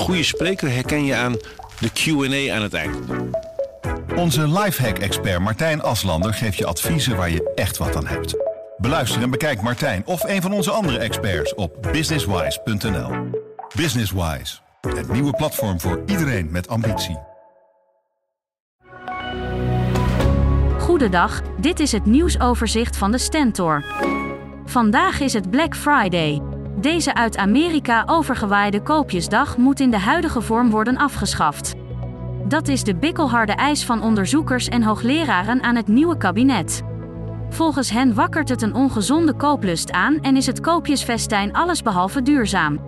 goede 0.00 0.22
spreker 0.22 0.70
herken 0.70 1.04
je 1.04 1.14
aan 1.14 1.36
de 1.78 1.90
Q&A 1.92 2.54
aan 2.54 2.62
het 2.62 2.74
eind. 2.74 2.96
Onze 4.16 4.48
lifehack-expert 4.48 5.40
Martijn 5.40 5.82
Aslander 5.82 6.34
geeft 6.34 6.56
je 6.56 6.66
adviezen 6.66 7.16
waar 7.16 7.30
je 7.30 7.52
echt 7.54 7.76
wat 7.76 7.96
aan 7.96 8.06
hebt. 8.06 8.34
Beluister 8.76 9.22
en 9.22 9.30
bekijk 9.30 9.62
Martijn 9.62 10.02
of 10.06 10.22
een 10.24 10.42
van 10.42 10.52
onze 10.52 10.70
andere 10.70 10.98
experts 10.98 11.54
op 11.54 11.88
businesswise.nl. 11.92 13.10
Businesswise, 13.76 14.58
het 14.80 15.12
nieuwe 15.12 15.32
platform 15.32 15.80
voor 15.80 16.02
iedereen 16.06 16.50
met 16.50 16.68
ambitie. 16.68 17.18
Goedendag, 20.78 21.42
dit 21.60 21.80
is 21.80 21.92
het 21.92 22.06
nieuwsoverzicht 22.06 22.96
van 22.96 23.12
de 23.12 23.18
Stentor. 23.18 23.84
Vandaag 24.64 25.20
is 25.20 25.32
het 25.32 25.50
Black 25.50 25.76
Friday. 25.76 26.49
Deze 26.80 27.14
uit 27.14 27.36
Amerika 27.36 28.02
overgewaaide 28.06 28.82
koopjesdag 28.82 29.56
moet 29.56 29.80
in 29.80 29.90
de 29.90 29.98
huidige 29.98 30.40
vorm 30.40 30.70
worden 30.70 30.96
afgeschaft. 30.96 31.74
Dat 32.44 32.68
is 32.68 32.84
de 32.84 32.96
bikkelharde 32.96 33.52
eis 33.52 33.84
van 33.84 34.02
onderzoekers 34.02 34.68
en 34.68 34.82
hoogleraren 34.82 35.62
aan 35.62 35.76
het 35.76 35.88
nieuwe 35.88 36.16
kabinet. 36.16 36.82
Volgens 37.48 37.90
hen 37.90 38.14
wakkert 38.14 38.48
het 38.48 38.62
een 38.62 38.74
ongezonde 38.74 39.34
kooplust 39.34 39.92
aan 39.92 40.18
en 40.20 40.36
is 40.36 40.46
het 40.46 40.60
koopjesfestijn 40.60 41.52
allesbehalve 41.52 42.22
duurzaam. 42.22 42.80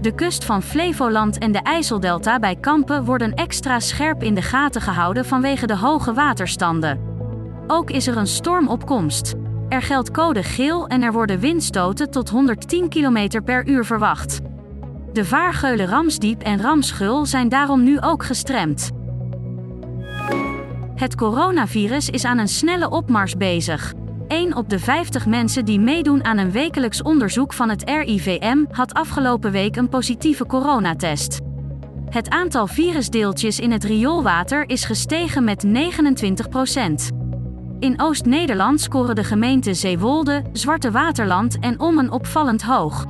De 0.00 0.12
kust 0.14 0.44
van 0.44 0.62
Flevoland 0.62 1.38
en 1.38 1.52
de 1.52 1.62
IJsseldelta 1.62 2.38
bij 2.38 2.56
Kampen 2.56 3.04
worden 3.04 3.34
extra 3.34 3.80
scherp 3.80 4.22
in 4.22 4.34
de 4.34 4.42
gaten 4.42 4.80
gehouden 4.80 5.24
vanwege 5.24 5.66
de 5.66 5.76
hoge 5.76 6.12
waterstanden. 6.12 7.00
Ook 7.66 7.90
is 7.90 8.06
er 8.06 8.16
een 8.16 8.26
storm 8.26 8.68
op 8.68 8.86
komst. 8.86 9.34
Er 9.70 9.82
geldt 9.82 10.10
code 10.10 10.42
geel 10.42 10.86
en 10.86 11.02
er 11.02 11.12
worden 11.12 11.40
windstoten 11.40 12.10
tot 12.10 12.28
110 12.28 12.88
km 12.88 13.42
per 13.44 13.68
uur 13.68 13.84
verwacht. 13.84 14.40
De 15.12 15.24
vaargeulen 15.24 15.86
Ramsdiep 15.86 16.42
en 16.42 16.60
Ramschul 16.60 17.26
zijn 17.26 17.48
daarom 17.48 17.82
nu 17.82 18.00
ook 18.00 18.24
gestremd. 18.24 18.90
Het 20.94 21.14
coronavirus 21.14 22.08
is 22.08 22.24
aan 22.24 22.38
een 22.38 22.48
snelle 22.48 22.90
opmars 22.90 23.36
bezig. 23.36 23.92
1 24.28 24.56
op 24.56 24.68
de 24.68 24.78
50 24.78 25.26
mensen 25.26 25.64
die 25.64 25.80
meedoen 25.80 26.24
aan 26.24 26.38
een 26.38 26.52
wekelijks 26.52 27.02
onderzoek 27.02 27.52
van 27.52 27.68
het 27.68 27.84
RIVM 27.84 28.64
had 28.70 28.94
afgelopen 28.94 29.52
week 29.52 29.76
een 29.76 29.88
positieve 29.88 30.46
coronatest. 30.46 31.38
Het 32.08 32.30
aantal 32.30 32.66
virusdeeltjes 32.66 33.58
in 33.58 33.70
het 33.70 33.84
rioolwater 33.84 34.68
is 34.68 34.84
gestegen 34.84 35.44
met 35.44 35.62
29 35.62 36.48
In 37.80 38.00
Oost-Nederland 38.00 38.80
scoren 38.80 39.14
de 39.14 39.24
gemeenten 39.24 39.76
Zeewolde, 39.76 40.42
Zwarte 40.52 40.90
Waterland 40.90 41.58
en 41.58 41.80
Ommen 41.80 42.10
opvallend 42.10 42.62
hoog. 42.62 43.06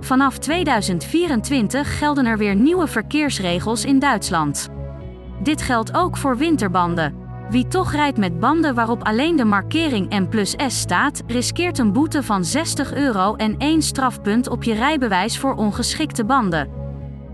Vanaf 0.00 0.38
2024 0.38 1.98
gelden 1.98 2.26
er 2.26 2.38
weer 2.38 2.54
nieuwe 2.54 2.86
verkeersregels 2.86 3.84
in 3.84 3.98
Duitsland. 3.98 4.68
Dit 5.42 5.62
geldt 5.62 5.96
ook 5.96 6.16
voor 6.16 6.36
winterbanden. 6.36 7.14
Wie 7.50 7.68
toch 7.68 7.92
rijdt 7.92 8.18
met 8.18 8.40
banden 8.40 8.74
waarop 8.74 9.04
alleen 9.04 9.36
de 9.36 9.44
markering 9.44 10.18
M 10.18 10.28
plus 10.28 10.54
S 10.66 10.78
staat, 10.80 11.22
riskeert 11.26 11.78
een 11.78 11.92
boete 11.92 12.22
van 12.22 12.44
60 12.44 12.94
euro 12.94 13.34
en 13.34 13.54
één 13.58 13.82
strafpunt 13.82 14.48
op 14.48 14.62
je 14.62 14.74
rijbewijs 14.74 15.38
voor 15.38 15.54
ongeschikte 15.54 16.24
banden. 16.24 16.68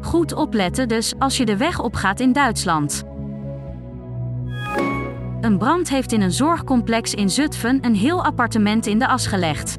Goed 0.00 0.34
opletten 0.34 0.88
dus 0.88 1.12
als 1.18 1.36
je 1.36 1.44
de 1.44 1.56
weg 1.56 1.80
opgaat 1.80 2.20
in 2.20 2.32
Duitsland. 2.32 3.10
Een 5.42 5.58
brand 5.58 5.88
heeft 5.88 6.12
in 6.12 6.20
een 6.20 6.32
zorgcomplex 6.32 7.14
in 7.14 7.30
Zutphen 7.30 7.78
een 7.84 7.94
heel 7.94 8.24
appartement 8.24 8.86
in 8.86 8.98
de 8.98 9.06
as 9.06 9.26
gelegd. 9.26 9.78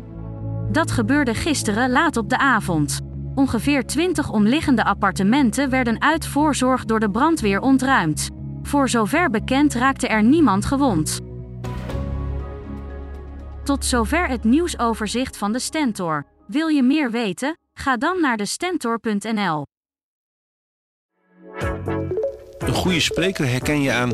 Dat 0.71 0.91
gebeurde 0.91 1.33
gisteren 1.33 1.89
laat 1.89 2.17
op 2.17 2.29
de 2.29 2.37
avond. 2.37 2.99
Ongeveer 3.35 3.85
20 3.85 4.31
omliggende 4.31 4.83
appartementen 4.83 5.69
werden 5.69 6.01
uit 6.01 6.27
voorzorg 6.27 6.85
door 6.85 6.99
de 6.99 7.09
brandweer 7.09 7.59
ontruimd. 7.59 8.29
Voor 8.61 8.89
zover 8.89 9.29
bekend 9.29 9.73
raakte 9.73 10.07
er 10.07 10.23
niemand 10.23 10.65
gewond. 10.65 11.19
Tot 13.63 13.85
zover 13.85 14.27
het 14.27 14.43
nieuwsoverzicht 14.43 15.37
van 15.37 15.51
de 15.51 15.59
Stentor. 15.59 16.25
Wil 16.47 16.67
je 16.67 16.83
meer 16.83 17.11
weten? 17.11 17.57
Ga 17.73 17.97
dan 17.97 18.21
naar 18.21 18.37
de 18.37 18.45
Stentor.nl. 18.45 19.65
Een 22.57 22.73
goede 22.73 22.99
spreker 22.99 23.47
herken 23.47 23.81
je 23.81 23.91
aan 23.91 24.13